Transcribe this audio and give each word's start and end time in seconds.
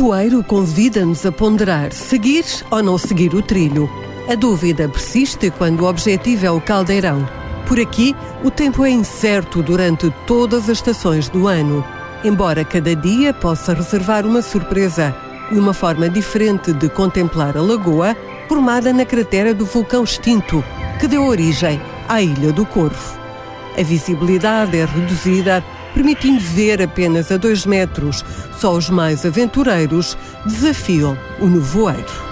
nevoeiro 0.00 0.42
convida-nos 0.42 1.26
a 1.26 1.30
ponderar 1.30 1.92
seguir 1.92 2.46
ou 2.70 2.82
não 2.82 2.96
seguir 2.96 3.34
o 3.34 3.42
trilho. 3.42 3.86
A 4.30 4.34
dúvida 4.34 4.88
persiste 4.88 5.50
quando 5.50 5.82
o 5.82 5.86
objetivo 5.86 6.46
é 6.46 6.50
o 6.50 6.58
caldeirão. 6.58 7.28
Por 7.68 7.78
aqui, 7.78 8.16
o 8.42 8.50
tempo 8.50 8.82
é 8.82 8.88
incerto 8.88 9.62
durante 9.62 10.10
todas 10.26 10.70
as 10.70 10.78
estações 10.78 11.28
do 11.28 11.46
ano, 11.46 11.84
embora 12.24 12.64
cada 12.64 12.96
dia 12.96 13.34
possa 13.34 13.74
reservar 13.74 14.24
uma 14.24 14.40
surpresa 14.40 15.14
e 15.52 15.58
uma 15.58 15.74
forma 15.74 16.08
diferente 16.08 16.72
de 16.72 16.88
contemplar 16.88 17.54
a 17.58 17.60
lagoa 17.60 18.16
formada 18.48 18.94
na 18.94 19.04
cratera 19.04 19.52
do 19.52 19.66
vulcão 19.66 20.02
extinto, 20.02 20.64
que 20.98 21.06
deu 21.06 21.26
origem 21.26 21.78
à 22.08 22.22
Ilha 22.22 22.54
do 22.54 22.64
Corvo. 22.64 23.20
A 23.78 23.82
visibilidade 23.82 24.78
é 24.78 24.86
reduzida, 24.86 25.62
permitindo 25.92 26.40
ver 26.40 26.82
apenas 26.82 27.30
a 27.30 27.36
dois 27.36 27.66
metros. 27.66 28.24
Só 28.58 28.72
os 28.72 28.88
mais 28.90 29.24
aventureiros 29.24 30.16
desafiam 30.44 31.16
o 31.40 31.46
nevoeiro. 31.46 32.30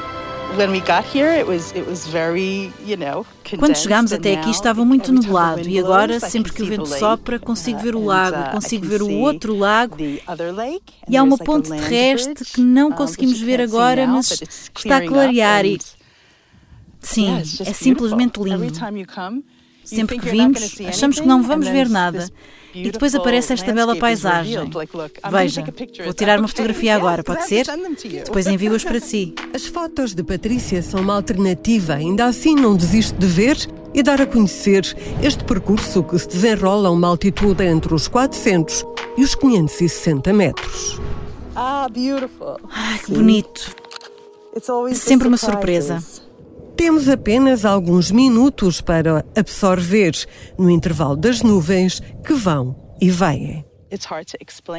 Quando 3.59 3.77
chegámos 3.77 4.13
até 4.13 4.35
aqui 4.35 4.51
estava 4.51 4.85
muito 4.85 5.13
nublado 5.13 5.69
e 5.69 5.79
agora, 5.79 6.19
sempre 6.19 6.53
que 6.53 6.63
o 6.63 6.67
vento 6.67 6.87
sopra, 6.87 7.39
consigo 7.39 7.79
ver 7.79 7.95
o 7.95 8.05
lago, 8.05 8.51
consigo 8.51 8.87
ver 8.87 9.03
o 9.03 9.11
outro 9.21 9.57
lago 9.57 9.97
e 10.01 11.17
há 11.17 11.23
uma 11.23 11.39
ponte 11.39 11.69
terrestre 11.69 12.45
que 12.45 12.61
não 12.61 12.91
conseguimos 12.91 13.41
ver 13.41 13.61
agora, 13.61 14.07
mas 14.07 14.43
está 14.77 14.97
a 14.97 15.07
clarear 15.07 15.65
e... 15.65 15.79
Sim, 17.01 17.43
é 17.61 17.73
simplesmente 17.73 18.41
lindo. 18.41 18.73
Sempre 19.85 20.19
que 20.19 20.29
vimos, 20.29 20.77
achamos 20.89 21.21
que 21.21 21.27
não 21.27 21.43
vamos 21.43 21.69
ver 21.69 21.89
nada. 21.89 22.29
E 22.75 22.91
depois 22.91 23.15
aparece 23.15 23.53
esta 23.53 23.73
bela 23.73 23.97
paisagem. 23.97 24.71
Veja, 25.31 25.65
vou 26.05 26.13
tirar 26.13 26.39
uma 26.39 26.49
fotografia 26.49 26.95
agora, 26.97 27.25
pode 27.25 27.47
ser? 27.47 27.67
Depois 28.25 28.47
envio-as 28.47 28.85
para 28.85 29.01
si. 29.01 29.35
As 29.55 29.67
fotos 29.67 30.15
de 30.15 30.23
Patrícia 30.23 30.83
são 30.83 31.01
uma 31.01 31.15
alternativa, 31.15 31.95
ainda 31.95 32.27
assim 32.27 32.55
não 32.55 32.77
desisto 32.77 33.19
de 33.19 33.27
ver 33.27 33.57
e 33.95 34.03
dar 34.03 34.21
a 34.21 34.27
conhecer 34.27 34.85
este 35.23 35.45
percurso 35.45 36.03
que 36.03 36.19
se 36.19 36.29
desenrola 36.29 36.89
a 36.89 36.93
uma 36.93 37.09
altitude 37.09 37.65
entre 37.65 37.95
os 37.95 38.07
400 38.07 38.85
e 39.17 39.25
os 39.25 39.35
560 39.35 40.33
metros. 40.33 41.01
Ah, 41.57 41.89
beautiful. 41.91 42.59
Ai, 42.71 42.99
que 42.99 43.13
bonito. 43.13 43.75
Sempre 44.95 45.27
uma 45.27 45.37
surpresa. 45.37 46.03
Temos 46.79 47.09
apenas 47.09 47.65
alguns 47.65 48.13
minutos 48.13 48.81
para 48.81 49.25
absorver 49.37 50.13
no 50.57 50.71
intervalo 50.71 51.17
das 51.17 51.43
nuvens 51.43 52.01
que 52.25 52.33
vão 52.33 52.95
e 53.01 53.11
vêm. 53.11 53.65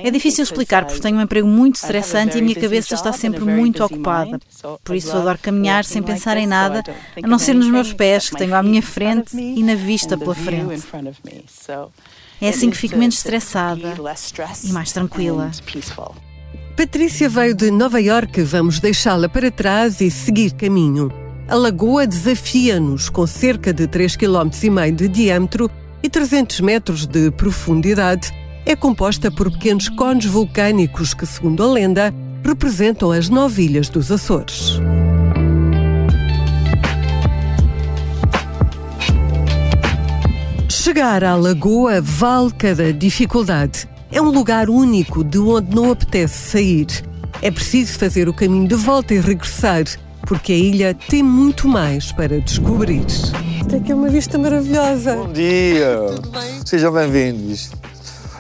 É 0.06 0.09
difícil 0.09 0.45
explicar 0.45 0.86
porque 0.86 1.02
tenho 1.02 1.17
um 1.17 1.22
emprego 1.22 1.45
muito 1.45 1.75
estressante 1.75 2.38
e 2.38 2.39
a 2.39 2.41
minha 2.41 2.56
cabeça 2.56 2.95
está 2.95 3.11
sempre 3.11 3.44
muito 3.44 3.83
ocupada. 3.83 4.39
Por 4.81 4.95
isso 4.95 5.11
adoro 5.11 5.38
caminhar 5.39 5.83
sem 5.83 6.02
pensar 6.02 6.38
em 6.38 6.47
nada, 6.47 6.83
a 7.22 7.28
não 7.28 7.38
ser 7.38 7.53
nos 7.53 7.67
meus 7.67 7.91
pés, 7.91 8.30
que 8.30 8.38
tenho 8.38 8.56
à 8.56 8.63
minha 8.63 8.81
frente 8.81 9.36
e 9.36 9.61
na 9.61 9.75
vista 9.75 10.17
pela 10.17 10.34
frente. 10.34 10.81
É 12.39 12.47
assim 12.47 12.69
que 12.69 12.78
fico 12.78 12.95
menos 12.95 13.17
estressada 13.17 13.94
e 14.63 14.72
mais 14.72 14.94
tranquila. 14.94 15.52
Patrícia 16.78 17.28
veio 17.28 17.53
de 17.53 17.69
Nova 17.69 18.00
York, 18.00 18.41
vamos 18.44 18.79
deixá-la 18.79 19.28
para 19.28 19.52
trás 19.52 20.00
e 20.00 20.09
seguir 20.09 20.53
caminho. 20.53 21.28
A 21.49 21.55
lagoa 21.55 22.05
desafia-nos 22.05 23.09
com 23.09 23.25
cerca 23.25 23.73
de 23.73 23.87
3,5 23.87 24.19
km 24.19 24.95
de 24.95 25.07
diâmetro 25.07 25.67
e 26.03 26.07
300 26.07 26.59
metros 26.59 27.07
de 27.07 27.31
profundidade. 27.31 28.31
É 28.67 28.75
composta 28.75 29.31
por 29.31 29.51
pequenos 29.51 29.89
cones 29.89 30.27
vulcânicos 30.27 31.15
que, 31.15 31.25
segundo 31.25 31.63
a 31.63 31.71
lenda, 31.71 32.13
representam 32.43 33.11
as 33.11 33.29
nove 33.29 33.63
ilhas 33.63 33.89
dos 33.89 34.11
Açores. 34.11 34.79
Chegar 40.69 41.23
à 41.23 41.35
lagoa 41.35 41.99
vale 41.99 42.51
cada 42.51 42.93
dificuldade. 42.93 43.89
É 44.11 44.21
um 44.21 44.29
lugar 44.29 44.69
único 44.69 45.23
de 45.23 45.39
onde 45.39 45.75
não 45.75 45.91
apetece 45.91 46.51
sair. 46.51 46.87
É 47.41 47.49
preciso 47.49 47.97
fazer 47.97 48.29
o 48.29 48.33
caminho 48.35 48.67
de 48.67 48.75
volta 48.75 49.16
e 49.16 49.19
regressar 49.19 49.85
porque 50.29 50.53
a 50.53 50.56
ilha 50.56 50.94
tem 50.94 51.23
muito 51.23 51.67
mais 51.67 52.12
para 52.12 52.40
descobrir. 52.40 53.03
Tem 53.67 53.79
aqui 53.79 53.91
uma 53.91 54.09
vista 54.09 54.38
maravilhosa. 54.38 55.16
Bom 55.16 55.34
dia! 55.34 55.97
Tudo 56.17 56.29
bem? 56.29 56.62
Sejam 56.63 56.94
bem-vindos. 56.94 57.72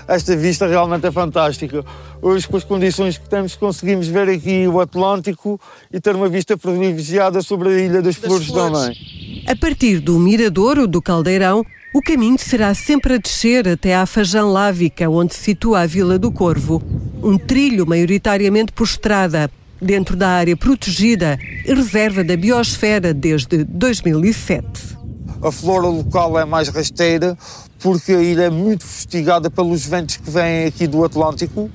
Esta 0.07 0.37
vista 0.37 0.67
realmente 0.67 1.07
é 1.07 1.11
fantástica. 1.11 1.83
Hoje, 2.21 2.47
com 2.47 2.57
as 2.57 2.63
condições 2.63 3.17
que 3.17 3.27
temos, 3.27 3.55
conseguimos 3.55 4.07
ver 4.07 4.29
aqui 4.29 4.67
o 4.67 4.79
Atlântico 4.79 5.59
e 5.91 5.99
ter 5.99 6.15
uma 6.15 6.29
vista 6.29 6.55
privilegiada 6.55 7.41
sobre 7.41 7.69
a 7.69 7.79
Ilha 7.79 8.01
das, 8.03 8.15
das 8.15 8.17
Flores, 8.17 8.47
Flores 8.47 8.71
também. 8.71 9.43
A 9.47 9.55
partir 9.55 9.99
do 9.99 10.19
Miradouro 10.19 10.87
do 10.87 11.01
Caldeirão, 11.01 11.65
o 11.91 12.03
caminho 12.03 12.37
será 12.37 12.75
sempre 12.75 13.15
a 13.15 13.17
descer 13.17 13.67
até 13.67 13.95
à 13.95 14.05
Fajã 14.05 14.45
Lávica, 14.45 15.09
onde 15.09 15.33
se 15.33 15.41
situa 15.41 15.81
a 15.81 15.85
Vila 15.87 16.19
do 16.19 16.31
Corvo. 16.31 16.83
Um 17.23 17.35
trilho 17.35 17.87
maioritariamente 17.87 18.71
por 18.71 18.83
estrada, 18.83 19.49
dentro 19.81 20.15
da 20.15 20.29
área 20.29 20.55
protegida 20.55 21.37
e 21.65 21.73
reserva 21.73 22.23
da 22.23 22.35
biosfera 22.35 23.13
desde 23.13 23.63
2007. 23.63 24.97
A 25.41 25.51
flora 25.51 25.87
local 25.87 26.37
é 26.37 26.45
mais 26.45 26.67
rasteira 26.67 27.37
porque 27.79 28.11
a 28.11 28.21
ilha 28.21 28.43
é 28.43 28.49
muito 28.49 28.83
fustigada 28.83 29.49
pelos 29.49 29.85
ventos 29.85 30.17
que 30.17 30.29
vêm 30.29 30.65
aqui 30.65 30.85
do 30.85 31.03
Atlântico 31.03 31.69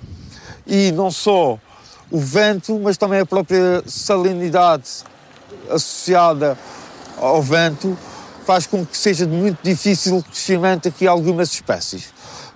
e 0.67 0.93
não 0.93 1.11
só 1.11 1.59
o 2.11 2.19
vento, 2.19 2.79
mas 2.79 2.97
também 2.97 3.21
a 3.21 3.27
própria 3.27 3.83
salinidade 3.87 5.03
associada 5.71 6.59
ao 7.17 7.43
vento 7.43 7.97
faz 8.45 8.67
com 8.67 8.85
que 8.85 8.97
seja 8.97 9.27
muito 9.27 9.59
difícil 9.63 10.19
o 10.19 10.23
crescimento 10.23 10.89
aqui 10.89 11.07
algumas 11.07 11.51
espécies. 11.53 12.13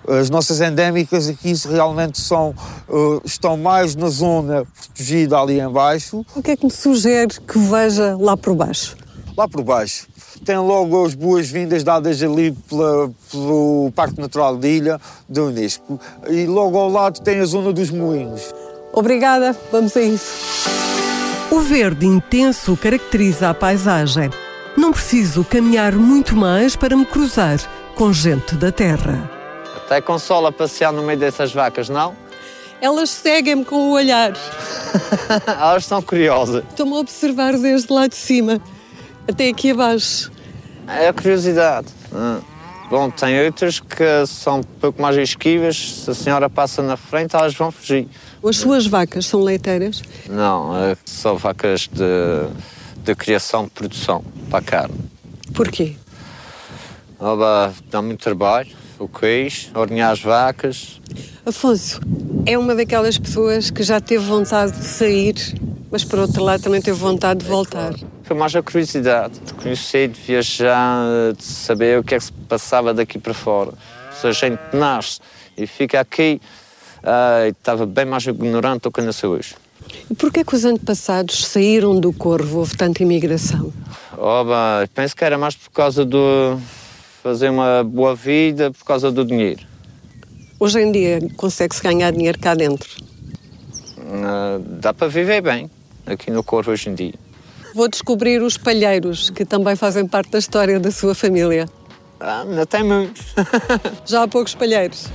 As 0.08 0.30
nossas 0.30 0.60
endémicas 0.60 1.28
aqui 1.28 1.52
realmente 1.68 2.20
são, 2.20 2.54
uh, 2.88 3.20
estão 3.24 3.56
mais 3.56 3.94
na 3.94 4.08
zona 4.08 4.64
protegida 4.64 5.38
ali 5.38 5.60
embaixo. 5.60 6.24
O 6.34 6.42
que 6.42 6.52
é 6.52 6.56
que 6.56 6.64
me 6.64 6.72
sugere 6.72 7.34
que 7.40 7.58
veja 7.58 8.16
lá 8.18 8.36
por 8.36 8.54
baixo? 8.54 8.96
Lá 9.36 9.46
por 9.46 9.62
baixo 9.62 10.08
tem 10.44 10.56
logo 10.56 11.04
as 11.04 11.14
boas-vindas 11.14 11.82
dadas 11.82 12.22
ali 12.22 12.52
pela, 12.52 13.10
pelo 13.30 13.92
Parque 13.94 14.20
Natural 14.20 14.56
de 14.56 14.68
Ilha 14.68 15.00
da 15.28 15.42
Unesco. 15.42 16.00
E 16.28 16.46
logo 16.46 16.78
ao 16.78 16.88
lado 16.88 17.20
tem 17.20 17.40
a 17.40 17.44
zona 17.44 17.72
dos 17.72 17.90
moinhos. 17.90 18.54
Obrigada, 18.92 19.56
vamos 19.70 19.96
a 19.96 20.00
isso. 20.00 20.32
O 21.50 21.60
verde 21.60 22.06
intenso 22.06 22.76
caracteriza 22.76 23.50
a 23.50 23.54
paisagem. 23.54 24.30
Não 24.76 24.92
preciso 24.92 25.44
caminhar 25.44 25.94
muito 25.94 26.36
mais 26.36 26.76
para 26.76 26.96
me 26.96 27.04
cruzar 27.04 27.58
com 27.94 28.12
gente 28.12 28.54
da 28.54 28.70
terra. 28.70 29.37
Até 29.88 30.02
consola 30.02 30.52
passear 30.52 30.92
no 30.92 31.02
meio 31.02 31.18
dessas 31.18 31.50
vacas, 31.50 31.88
não? 31.88 32.14
Elas 32.78 33.08
seguem-me 33.08 33.64
com 33.64 33.74
o 33.74 33.92
olhar. 33.92 34.34
Elas 35.48 35.86
são 35.86 36.02
curiosas. 36.02 36.62
Estão-me 36.68 36.92
a 36.92 36.96
observar 36.96 37.56
desde 37.56 37.90
lá 37.90 38.06
de 38.06 38.14
cima 38.14 38.60
até 39.26 39.48
aqui 39.48 39.70
abaixo. 39.70 40.30
É 40.86 41.08
a 41.08 41.12
curiosidade. 41.14 41.88
Hum. 42.14 42.38
Bom, 42.90 43.08
tem 43.08 43.42
outras 43.46 43.80
que 43.80 44.26
são 44.26 44.58
um 44.58 44.62
pouco 44.62 45.00
mais 45.00 45.16
esquivas. 45.16 46.02
Se 46.04 46.10
a 46.10 46.14
senhora 46.14 46.50
passa 46.50 46.82
na 46.82 46.98
frente, 46.98 47.34
elas 47.34 47.54
vão 47.54 47.72
fugir. 47.72 48.06
As 48.44 48.58
suas 48.58 48.86
vacas 48.86 49.24
são 49.24 49.40
leiteiras? 49.40 50.02
Não, 50.28 50.76
é 50.76 50.98
são 51.06 51.38
vacas 51.38 51.88
de, 51.90 52.04
de 53.04 53.14
criação 53.14 53.64
de 53.64 53.70
produção 53.70 54.22
para 54.50 54.58
a 54.58 54.62
carne. 54.62 54.98
Porquê? 55.54 55.96
Ela 57.18 57.72
dá 57.90 58.02
muito 58.02 58.22
trabalho 58.22 58.68
o 58.98 59.08
queijo, 59.08 59.70
ordenhar 59.74 60.12
as 60.12 60.20
vacas. 60.20 61.00
Afonso, 61.46 62.00
é 62.44 62.58
uma 62.58 62.74
daquelas 62.74 63.16
pessoas 63.16 63.70
que 63.70 63.82
já 63.82 64.00
teve 64.00 64.24
vontade 64.24 64.72
de 64.72 64.84
sair, 64.84 65.34
mas 65.90 66.04
por 66.04 66.18
outro 66.18 66.42
lado 66.42 66.62
também 66.62 66.82
teve 66.82 66.98
vontade 66.98 67.40
de 67.40 67.46
voltar. 67.46 67.94
Foi 68.24 68.36
mais 68.36 68.54
a 68.54 68.62
curiosidade 68.62 69.38
de 69.40 69.54
conhecer, 69.54 70.08
de 70.08 70.20
viajar, 70.20 71.32
de 71.36 71.44
saber 71.44 71.98
o 71.98 72.04
que 72.04 72.14
é 72.14 72.18
que 72.18 72.24
se 72.24 72.32
passava 72.32 72.92
daqui 72.92 73.18
para 73.18 73.32
fora. 73.32 73.72
Se 74.20 74.26
a 74.26 74.32
gente 74.32 74.60
nasce 74.72 75.20
e 75.56 75.66
fica 75.66 76.00
aqui, 76.00 76.40
uh, 76.98 77.48
estava 77.48 77.86
bem 77.86 78.04
mais 78.04 78.26
ignorante 78.26 78.82
do 78.82 78.90
que 78.90 79.00
nasceu 79.00 79.30
hoje. 79.30 79.54
E 80.10 80.14
porquê 80.14 80.44
que 80.44 80.54
os 80.54 80.64
antepassados 80.64 81.46
saíram 81.46 81.98
do 81.98 82.12
Corvo? 82.12 82.58
Houve 82.58 82.76
tanta 82.76 83.02
imigração? 83.02 83.72
Oh, 84.16 84.44
penso 84.92 85.16
que 85.16 85.24
era 85.24 85.38
mais 85.38 85.54
por 85.54 85.70
causa 85.70 86.04
do, 86.04 86.58
fazer 87.28 87.50
uma 87.50 87.84
boa 87.84 88.14
vida 88.14 88.70
por 88.70 88.84
causa 88.84 89.12
do 89.12 89.22
dinheiro. 89.22 89.60
Hoje 90.58 90.80
em 90.80 90.90
dia 90.90 91.18
consegue-se 91.36 91.82
ganhar 91.82 92.10
dinheiro 92.10 92.38
cá 92.38 92.54
dentro? 92.54 92.88
Uh, 93.98 94.58
dá 94.80 94.94
para 94.94 95.08
viver 95.08 95.42
bem 95.42 95.70
aqui 96.06 96.30
no 96.30 96.42
Corvo 96.42 96.70
hoje 96.70 96.88
em 96.88 96.94
dia. 96.94 97.14
Vou 97.74 97.86
descobrir 97.86 98.42
os 98.42 98.56
palheiros, 98.56 99.28
que 99.28 99.44
também 99.44 99.76
fazem 99.76 100.06
parte 100.06 100.30
da 100.30 100.38
história 100.38 100.80
da 100.80 100.90
sua 100.90 101.14
família. 101.14 101.68
Ah, 102.18 102.40
ainda 102.40 102.64
tem 102.64 102.82
muitos. 102.82 103.22
Já 104.06 104.22
há 104.22 104.28
poucos 104.28 104.54
palheiros? 104.54 105.06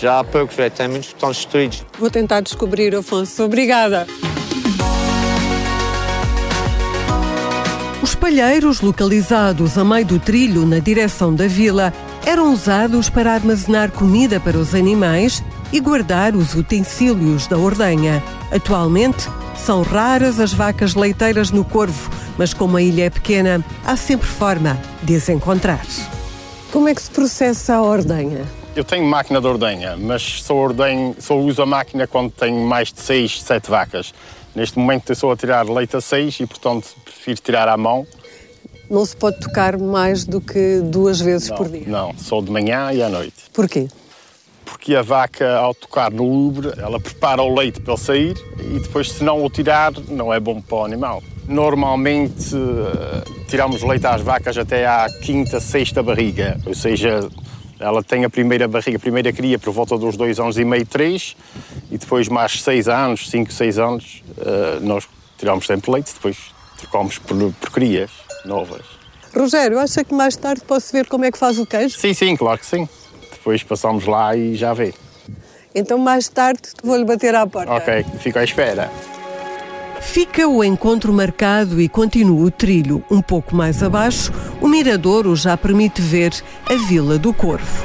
Já 0.00 0.20
há 0.20 0.24
poucos, 0.24 0.56
já 0.56 0.68
tem 0.70 0.88
muitos 0.88 1.08
que 1.08 1.14
estão 1.14 1.30
destruídos. 1.30 1.84
Vou 1.98 2.10
tentar 2.10 2.40
descobrir, 2.40 2.94
Afonso. 2.94 3.44
Obrigada. 3.44 4.06
Os 8.10 8.16
palheiros, 8.16 8.80
localizados 8.80 9.78
a 9.78 9.84
meio 9.84 10.04
do 10.04 10.18
trilho 10.18 10.66
na 10.66 10.80
direção 10.80 11.32
da 11.32 11.46
vila, 11.46 11.94
eram 12.26 12.52
usados 12.52 13.08
para 13.08 13.32
armazenar 13.32 13.92
comida 13.92 14.40
para 14.40 14.58
os 14.58 14.74
animais 14.74 15.44
e 15.72 15.78
guardar 15.78 16.34
os 16.34 16.56
utensílios 16.56 17.46
da 17.46 17.56
ordenha. 17.56 18.20
Atualmente, 18.50 19.28
são 19.54 19.82
raras 19.82 20.40
as 20.40 20.52
vacas 20.52 20.96
leiteiras 20.96 21.52
no 21.52 21.64
Corvo, 21.64 22.10
mas 22.36 22.52
como 22.52 22.76
a 22.76 22.82
ilha 22.82 23.04
é 23.04 23.10
pequena, 23.10 23.64
há 23.86 23.94
sempre 23.94 24.26
forma 24.26 24.76
de 25.04 25.14
as 25.14 25.28
encontrar. 25.28 25.86
Como 26.72 26.88
é 26.88 26.94
que 26.96 27.02
se 27.02 27.10
processa 27.12 27.76
a 27.76 27.82
ordenha? 27.82 28.44
Eu 28.74 28.82
tenho 28.82 29.04
máquina 29.04 29.40
de 29.40 29.46
ordenha, 29.46 29.96
mas 29.96 30.42
só, 30.42 30.56
ordenho, 30.56 31.14
só 31.20 31.38
uso 31.38 31.62
a 31.62 31.66
máquina 31.66 32.08
quando 32.08 32.32
tenho 32.32 32.66
mais 32.66 32.92
de 32.92 33.00
6, 33.02 33.40
7 33.40 33.70
vacas. 33.70 34.12
Neste 34.54 34.78
momento 34.78 35.12
estou 35.12 35.30
a 35.30 35.36
tirar 35.36 35.68
leite 35.68 35.96
a 35.96 36.00
6 36.00 36.40
e, 36.40 36.46
portanto, 36.46 36.88
prefiro 37.04 37.40
tirar 37.40 37.68
à 37.68 37.76
mão. 37.76 38.06
Não 38.90 39.04
se 39.04 39.16
pode 39.16 39.38
tocar 39.38 39.78
mais 39.78 40.24
do 40.24 40.40
que 40.40 40.80
duas 40.82 41.20
vezes 41.20 41.48
não, 41.48 41.56
por 41.56 41.68
dia? 41.68 41.84
Não, 41.86 42.12
só 42.18 42.40
de 42.40 42.50
manhã 42.50 42.92
e 42.92 43.02
à 43.02 43.08
noite. 43.08 43.44
Porquê? 43.52 43.88
Porque 44.64 44.96
a 44.96 45.02
vaca, 45.02 45.56
ao 45.58 45.72
tocar 45.74 46.10
no 46.10 46.24
ubre, 46.24 46.72
ela 46.76 46.98
prepara 46.98 47.42
o 47.42 47.54
leite 47.54 47.80
para 47.80 47.94
ele 47.94 48.02
sair 48.02 48.36
e 48.58 48.80
depois, 48.80 49.12
se 49.12 49.22
não 49.22 49.44
o 49.44 49.50
tirar, 49.50 49.92
não 50.08 50.34
é 50.34 50.40
bom 50.40 50.60
para 50.60 50.78
o 50.78 50.84
animal. 50.84 51.22
Normalmente, 51.46 52.54
eh, 52.54 53.44
tiramos 53.48 53.82
leite 53.82 54.06
às 54.06 54.22
vacas 54.22 54.56
até 54.58 54.86
à 54.86 55.06
quinta, 55.22 55.60
sexta 55.60 56.02
barriga, 56.02 56.58
ou 56.66 56.74
seja, 56.74 57.28
ela 57.80 58.02
tem 58.04 58.24
a 58.24 58.30
primeira 58.30 58.68
barriga, 58.68 58.98
a 58.98 59.00
primeira 59.00 59.32
cria 59.32 59.58
por 59.58 59.72
volta 59.72 59.96
dos 59.96 60.16
dois 60.16 60.38
anos 60.38 60.58
e 60.58 60.64
meio, 60.64 60.84
três, 60.84 61.34
e 61.90 61.96
depois 61.96 62.28
mais 62.28 62.62
seis 62.62 62.86
anos, 62.86 63.28
cinco, 63.30 63.50
seis 63.52 63.78
anos, 63.78 64.22
eh, 64.38 64.78
nós 64.82 65.08
tiramos 65.38 65.66
sempre 65.66 65.90
leite, 65.90 66.12
depois 66.12 66.36
trocamos 66.76 67.18
por, 67.18 67.36
por 67.54 67.70
crias 67.70 68.10
novas. 68.44 68.82
Rogério, 69.34 69.78
acha 69.78 70.04
que 70.04 70.12
mais 70.12 70.36
tarde 70.36 70.62
posso 70.66 70.92
ver 70.92 71.06
como 71.06 71.24
é 71.24 71.32
que 71.32 71.38
faz 71.38 71.58
o 71.58 71.64
queijo? 71.64 71.98
Sim, 71.98 72.12
sim, 72.12 72.36
claro 72.36 72.58
que 72.58 72.66
sim. 72.66 72.88
Depois 73.32 73.62
passamos 73.62 74.04
lá 74.06 74.36
e 74.36 74.54
já 74.54 74.74
vê. 74.74 74.92
Então 75.74 75.96
mais 75.96 76.28
tarde 76.28 76.62
vou-lhe 76.82 77.04
bater 77.04 77.34
à 77.34 77.46
porta. 77.46 77.72
Ok, 77.72 78.04
fico 78.18 78.38
à 78.38 78.44
espera. 78.44 78.90
Fica 80.00 80.48
o 80.48 80.64
encontro 80.64 81.12
marcado 81.12 81.80
e 81.80 81.88
continua 81.88 82.46
o 82.46 82.50
trilho. 82.50 83.04
Um 83.10 83.20
pouco 83.20 83.54
mais 83.54 83.82
abaixo, 83.82 84.32
o 84.60 84.66
miradouro 84.66 85.36
já 85.36 85.56
permite 85.56 86.00
ver 86.02 86.32
a 86.68 86.74
Vila 86.74 87.18
do 87.18 87.32
Corvo. 87.32 87.84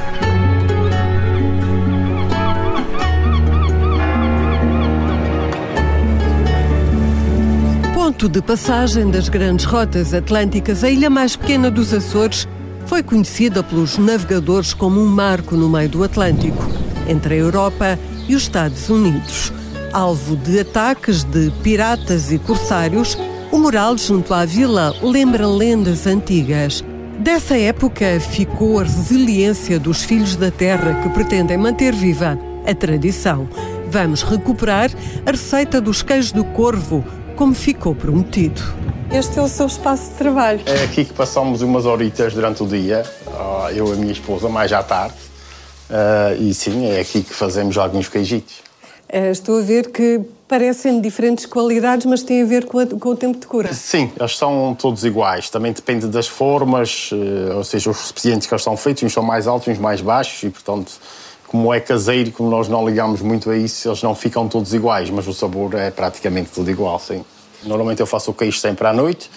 Ponto 7.94 8.30
de 8.30 8.42
passagem 8.42 9.12
das 9.12 9.30
grandes 9.30 9.66
rotas 9.66 10.14
atlânticas, 10.14 10.84
a 10.84 10.90
ilha 10.90 11.10
mais 11.10 11.36
pequena 11.36 11.70
dos 11.70 11.94
Açores 11.94 12.48
foi 12.86 13.04
conhecida 13.04 13.62
pelos 13.62 13.98
navegadores 13.98 14.74
como 14.74 15.02
um 15.02 15.08
marco 15.08 15.56
no 15.56 15.70
meio 15.70 15.90
do 15.90 16.04
Atlântico, 16.04 16.64
entre 17.08 17.34
a 17.34 17.38
Europa 17.38 18.00
e 18.28 18.36
os 18.36 18.44
Estados 18.44 18.90
Unidos. 18.90 19.52
Alvo 19.96 20.36
de 20.36 20.60
ataques 20.60 21.24
de 21.24 21.50
piratas 21.64 22.30
e 22.30 22.38
corsários, 22.38 23.18
o 23.50 23.58
mural 23.58 23.98
junto 23.98 24.34
à 24.34 24.44
vila 24.44 24.94
lembra 25.02 25.48
lendas 25.48 26.06
antigas. 26.06 26.84
Dessa 27.18 27.58
época 27.58 28.20
ficou 28.20 28.82
a 28.82 28.84
resiliência 28.84 29.80
dos 29.80 30.04
filhos 30.04 30.36
da 30.36 30.52
terra 30.52 31.02
que 31.02 31.08
pretendem 31.12 31.58
manter 31.58 31.96
viva 31.96 32.38
a 32.68 32.76
tradição. 32.76 33.48
Vamos 33.88 34.22
recuperar 34.22 34.92
a 35.26 35.32
receita 35.32 35.80
dos 35.80 36.02
queijos 36.04 36.34
do 36.34 36.44
corvo, 36.44 37.02
como 37.38 37.56
ficou 37.56 37.96
prometido. 37.96 38.62
Este 39.10 39.40
é 39.40 39.42
o 39.42 39.48
seu 39.48 39.68
espaço 39.68 40.10
de 40.10 40.18
trabalho. 40.18 40.60
É 40.66 40.84
aqui 40.84 41.06
que 41.06 41.14
passamos 41.14 41.62
umas 41.62 41.86
horitas 41.86 42.34
durante 42.34 42.62
o 42.62 42.68
dia, 42.68 43.10
ah, 43.28 43.70
eu 43.74 43.88
e 43.88 43.94
a 43.94 43.96
minha 43.96 44.12
esposa, 44.12 44.50
mais 44.50 44.74
à 44.74 44.84
tarde. 44.84 45.16
Ah, 45.90 46.36
e 46.38 46.54
sim, 46.54 46.86
é 46.86 47.00
aqui 47.00 47.24
que 47.24 47.34
fazemos 47.34 47.78
alguns 47.78 48.10
queijitos. 48.10 48.66
Eh, 49.16 49.32
estou 49.32 49.60
a 49.60 49.62
ver 49.62 49.92
que 49.92 50.20
parecem 50.46 51.00
diferentes 51.00 51.46
qualidades, 51.46 52.06
mas 52.06 52.22
têm 52.22 52.42
a 52.42 52.46
ver 52.46 52.66
com, 52.66 52.80
a, 52.80 52.86
com, 52.86 53.10
o 53.12 53.16
tempo 53.16 53.40
de 53.40 53.48
cura. 53.48 53.74
Sim, 53.74 54.12
eles 54.20 54.38
são 54.38 54.76
todos 54.78 55.06
iguais. 55.06 55.50
Também 55.50 55.72
depende 55.72 56.08
das 56.08 56.28
formas, 56.28 57.12
eh, 57.14 57.54
ou 57.54 57.64
seja, 57.64 57.90
os 57.90 57.98
recipientes 57.98 58.46
que 58.46 58.54
eles 58.54 58.62
são 58.62 58.76
feitos, 58.76 59.04
uns 59.04 59.14
são 59.14 59.24
mais 59.24 59.48
altos, 59.48 59.70
uns 59.70 59.78
mais 59.78 60.02
baixos, 60.02 60.44
e 60.44 60.50
portanto, 60.50 60.92
como 61.48 61.74
é 61.74 61.80
caseiro, 61.80 62.30
como 62.34 62.50
nós 62.50 62.68
não 62.68 62.86
ligamos 62.86 63.22
muito 63.22 63.50
a 63.50 63.56
isso, 63.56 63.88
eles 63.88 64.04
não 64.04 64.14
ficam 64.14 64.50
todos 64.50 64.74
iguais, 64.74 65.10
mas 65.10 65.26
o 65.30 65.34
sabor 65.34 65.76
é 65.76 65.90
praticamente 65.90 66.50
tudo 66.50 66.70
igual, 66.70 67.00
sim. 67.00 67.24
Normalmente 67.64 68.02
eu 68.02 68.06
faço 68.06 68.32
o 68.32 68.34
queijo 68.34 68.60
sempre 68.60 68.86
à 68.86 68.92
noite. 68.92 69.32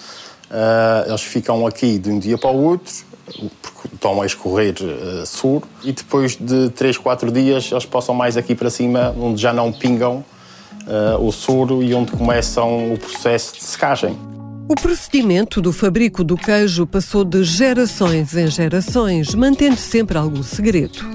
Uh, 0.51 1.07
eles 1.07 1.21
ficam 1.21 1.65
aqui 1.65 1.97
de 1.97 2.09
um 2.09 2.19
dia 2.19 2.37
para 2.37 2.49
o 2.49 2.65
outro, 2.65 2.93
porque 3.61 3.95
estão 3.95 4.21
a 4.21 4.25
escorrer 4.25 4.75
uh, 4.81 5.63
e 5.83 5.91
depois 5.91 6.35
de 6.35 6.69
3, 6.69 6.97
4 6.97 7.31
dias 7.31 7.71
eles 7.71 7.85
passam 7.85 8.13
mais 8.15 8.37
aqui 8.37 8.55
para 8.55 8.69
cima, 8.69 9.15
onde 9.19 9.41
já 9.41 9.53
não 9.53 9.71
pingam 9.71 10.23
uh, 10.87 11.23
o 11.23 11.31
soro 11.31 11.83
e 11.83 11.93
onde 11.93 12.11
começam 12.11 12.93
o 12.93 12.97
processo 12.97 13.55
de 13.55 13.63
secagem. 13.63 14.17
O 14.67 14.75
procedimento 14.75 15.61
do 15.61 15.73
fabrico 15.73 16.23
do 16.23 16.37
queijo 16.37 16.85
passou 16.85 17.23
de 17.23 17.43
gerações 17.43 18.35
em 18.35 18.47
gerações, 18.47 19.33
mantendo 19.33 19.77
sempre 19.77 20.17
algum 20.17 20.43
segredo. 20.43 21.07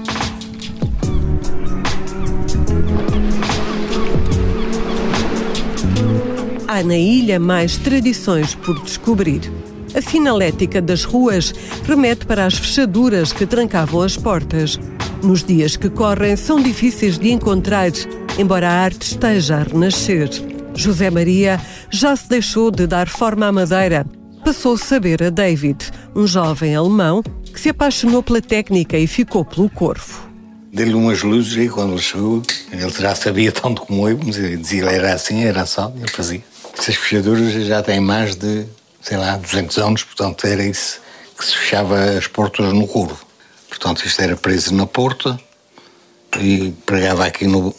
Há 6.67 6.83
na 6.83 6.97
ilha 6.97 7.39
mais 7.39 7.77
tradições 7.77 8.53
por 8.53 8.83
descobrir. 8.83 9.49
A 9.95 10.01
finalética 10.01 10.81
das 10.81 11.05
ruas 11.05 11.53
remete 11.85 12.25
para 12.25 12.45
as 12.45 12.55
fechaduras 12.55 13.31
que 13.31 13.45
trancavam 13.45 14.01
as 14.01 14.17
portas. 14.17 14.77
Nos 15.23 15.41
dias 15.41 15.77
que 15.77 15.89
correm, 15.89 16.35
são 16.35 16.61
difíceis 16.61 17.17
de 17.17 17.31
encontrar, 17.31 17.91
embora 18.37 18.67
a 18.67 18.73
arte 18.73 19.03
esteja 19.03 19.55
a 19.55 19.63
renascer. 19.63 20.29
José 20.75 21.09
Maria 21.09 21.61
já 21.89 22.13
se 22.13 22.27
deixou 22.27 22.69
de 22.69 22.85
dar 22.85 23.07
forma 23.07 23.47
à 23.47 23.51
madeira. 23.53 24.05
Passou 24.43 24.73
a 24.73 24.77
saber 24.77 25.23
a 25.23 25.29
David, 25.29 25.89
um 26.13 26.27
jovem 26.27 26.75
alemão 26.75 27.23
que 27.51 27.59
se 27.59 27.69
apaixonou 27.69 28.21
pela 28.21 28.41
técnica 28.41 28.97
e 28.97 29.07
ficou 29.07 29.45
pelo 29.45 29.69
corvo. 29.69 30.27
Dei-lhe 30.73 30.93
umas 30.93 31.23
luzes 31.23 31.55
e 31.55 31.69
quando 31.69 31.93
ele 31.93 32.01
chegou, 32.01 32.43
ele 32.69 32.89
já 32.89 33.15
sabia 33.15 33.49
tanto 33.49 33.83
como 33.83 34.09
eu, 34.09 34.19
mas 34.21 34.35
dizia 34.35 34.87
que 34.87 34.93
era 34.93 35.13
assim, 35.13 35.45
era 35.45 35.65
só, 35.65 35.93
ele 35.95 36.11
fazia. 36.11 36.43
Essas 36.77 36.95
fechaduras 36.95 37.53
já 37.65 37.81
têm 37.81 38.01
mais 38.01 38.35
de, 38.35 38.65
sei 39.05 39.17
lá, 39.17 39.37
200 39.37 39.77
anos, 39.77 40.03
portanto 40.03 40.47
era 40.47 40.63
isso 40.63 40.99
que 41.37 41.45
se 41.45 41.55
fechava 41.55 42.17
as 42.17 42.25
portas 42.25 42.73
no 42.73 42.87
curvo. 42.87 43.23
Portanto, 43.69 44.03
isto 44.05 44.19
era 44.19 44.35
preso 44.35 44.73
na 44.73 44.87
porta 44.87 45.39
e 46.39 46.73
pregava 46.85 47.25
aqui 47.25 47.45
no. 47.45 47.75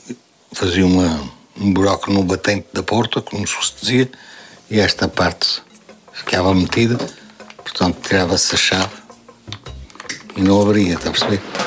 fazia 0.52 0.86
uma, 0.86 1.28
um 1.58 1.72
buraco 1.72 2.12
no 2.12 2.22
batente 2.22 2.68
da 2.72 2.82
porta, 2.82 3.20
como 3.20 3.44
se 3.46 3.56
dizia, 3.80 4.10
e 4.70 4.78
esta 4.78 5.08
parte 5.08 5.62
ficava 6.12 6.54
metida, 6.54 6.96
portanto 7.56 7.98
tirava-se 8.06 8.54
a 8.54 8.58
chave 8.58 8.94
e 10.36 10.42
não 10.42 10.62
abria, 10.62 10.94
está 10.94 11.08
a 11.08 11.12
perceber? 11.12 11.65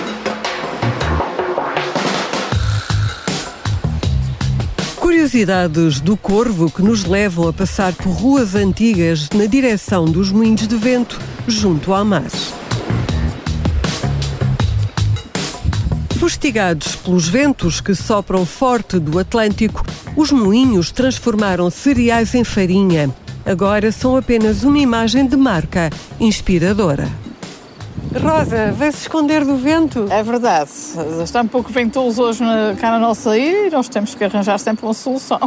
Curiosidades 5.19 5.99
do 5.99 6.15
Corvo 6.15 6.71
que 6.71 6.81
nos 6.81 7.03
levam 7.03 7.49
a 7.49 7.51
passar 7.51 7.91
por 7.91 8.09
ruas 8.09 8.55
antigas 8.55 9.27
na 9.35 9.47
direção 9.47 10.05
dos 10.05 10.31
moinhos 10.31 10.65
de 10.65 10.77
vento, 10.77 11.19
junto 11.45 11.93
ao 11.93 12.05
mar. 12.05 12.23
Fustigados 16.17 16.95
pelos 16.95 17.27
ventos 17.27 17.81
que 17.81 17.93
sopram 17.93 18.45
forte 18.45 18.97
do 18.97 19.19
Atlântico, 19.19 19.85
os 20.15 20.31
moinhos 20.31 20.89
transformaram 20.89 21.69
cereais 21.69 22.33
em 22.33 22.45
farinha. 22.45 23.13
Agora 23.45 23.91
são 23.91 24.15
apenas 24.15 24.63
uma 24.63 24.79
imagem 24.79 25.27
de 25.27 25.35
marca 25.35 25.89
inspiradora. 26.17 27.09
Rosa, 28.21 28.71
vai-se 28.71 29.01
esconder 29.01 29.45
do 29.45 29.55
vento? 29.55 30.07
É 30.09 30.23
verdade. 30.23 30.71
Está 31.23 31.41
um 31.41 31.47
pouco 31.47 31.71
ventoso 31.71 32.23
hoje 32.23 32.43
cá 32.79 32.91
na 32.91 32.99
nossa 32.99 33.37
ilha 33.37 33.67
e 33.67 33.69
nós 33.69 33.87
temos 33.87 34.15
que 34.15 34.23
arranjar 34.23 34.57
sempre 34.57 34.85
uma 34.85 34.93
solução. 34.93 35.39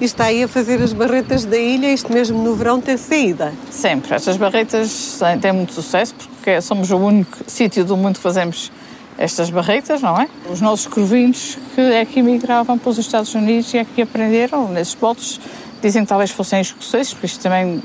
E 0.00 0.04
está 0.04 0.24
aí 0.24 0.42
a 0.42 0.48
fazer 0.48 0.82
as 0.82 0.92
barretas 0.92 1.44
da 1.44 1.56
ilha, 1.56 1.92
isto 1.92 2.12
mesmo 2.12 2.42
no 2.42 2.54
verão 2.54 2.80
tem 2.80 2.96
saída? 2.96 3.52
Sempre. 3.70 4.14
Estas 4.14 4.36
barretas 4.36 5.18
têm 5.40 5.52
muito 5.52 5.72
sucesso 5.72 6.14
porque 6.14 6.60
somos 6.60 6.90
o 6.90 6.96
único 6.96 7.38
sítio 7.46 7.84
do 7.84 7.96
mundo 7.96 8.16
que 8.16 8.22
fazemos 8.22 8.70
estas 9.16 9.50
barretas, 9.50 10.02
não 10.02 10.20
é? 10.20 10.28
Os 10.50 10.60
nossos 10.60 10.86
corvinhos 10.86 11.58
que 11.74 11.80
é 11.80 12.04
que 12.04 12.20
emigravam 12.20 12.78
para 12.78 12.90
os 12.90 12.98
Estados 12.98 13.34
Unidos 13.34 13.72
e 13.74 13.78
é 13.78 13.84
que 13.84 14.02
aprenderam 14.02 14.68
nesses 14.68 14.94
botes, 14.94 15.40
dizem 15.82 16.02
que 16.02 16.08
talvez 16.08 16.30
fossem 16.30 16.60
escoceses, 16.60 17.12
porque 17.12 17.26
isto 17.26 17.40
também 17.40 17.82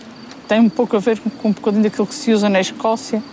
tem 0.47 0.59
um 0.59 0.69
pouco 0.69 0.97
a 0.97 0.99
ver 0.99 1.19
com 1.41 1.49
um 1.49 1.51
bocadinho 1.51 1.83
daquilo 1.83 2.05
que 2.05 2.13
se 2.13 2.31
usa 2.33 2.49
na 2.49 2.59
Escócia 2.59 3.23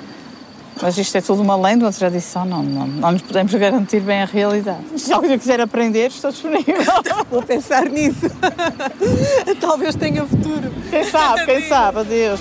Mas 0.82 0.96
isto 0.96 1.16
é 1.16 1.20
tudo 1.20 1.42
uma 1.42 1.56
lenda, 1.56 1.84
uma 1.84 1.92
tradição, 1.92 2.44
não, 2.44 2.62
não, 2.62 2.86
não 2.86 3.12
nos 3.12 3.22
podemos 3.22 3.52
garantir 3.54 4.00
bem 4.00 4.22
a 4.22 4.24
realidade. 4.24 4.80
Se 4.96 5.12
alguém 5.12 5.38
quiser 5.38 5.60
aprender, 5.60 6.08
estou 6.08 6.30
disponível. 6.30 6.74
Vou 7.30 7.42
pensar 7.42 7.84
nisso. 7.84 8.30
Talvez 9.60 9.94
tenha 9.94 10.24
futuro. 10.24 10.72
Quem 10.88 11.04
sabe, 11.04 11.44
quem 11.44 11.68
sabe, 11.68 11.98
adeus. 12.00 12.40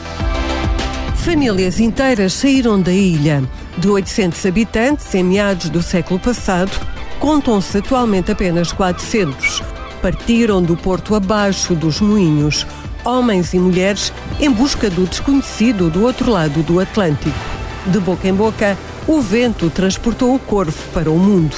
Famílias 1.15 1.79
inteiras 1.79 2.33
saíram 2.33 2.81
da 2.81 2.93
ilha. 2.93 3.43
De 3.77 3.89
800 3.89 4.45
habitantes, 4.45 5.13
em 5.13 5.23
meados 5.23 5.69
do 5.69 5.81
século 5.81 6.19
passado, 6.19 6.71
contam-se 7.19 7.77
atualmente 7.77 8.31
apenas 8.31 8.71
400. 8.71 9.61
Partiram 10.01 10.61
do 10.61 10.77
porto 10.77 11.13
abaixo 11.13 11.75
dos 11.75 11.99
moinhos, 11.99 12.65
homens 13.03 13.53
e 13.53 13.59
mulheres 13.59 14.13
em 14.39 14.49
busca 14.49 14.89
do 14.89 15.05
desconhecido 15.05 15.89
do 15.89 16.03
outro 16.03 16.31
lado 16.31 16.63
do 16.63 16.79
Atlântico. 16.79 17.58
De 17.91 17.99
boca 17.99 18.27
em 18.27 18.33
boca, 18.33 18.77
o 19.07 19.19
vento 19.19 19.67
transportou 19.69 20.35
o 20.35 20.39
corvo 20.39 20.77
para 20.93 21.09
o 21.09 21.17
mundo. 21.17 21.55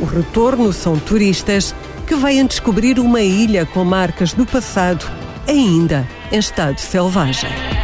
O 0.00 0.04
retorno 0.04 0.72
são 0.72 0.98
turistas 0.98 1.74
que 2.08 2.16
vêm 2.16 2.44
descobrir 2.44 2.98
uma 2.98 3.20
ilha 3.20 3.64
com 3.64 3.84
marcas 3.84 4.32
do 4.32 4.44
passado, 4.44 5.08
ainda 5.46 6.08
em 6.32 6.38
estado 6.38 6.78
selvagem. 6.78 7.79